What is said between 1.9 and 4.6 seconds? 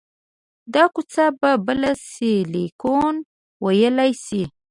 سیلیکون ویلي شي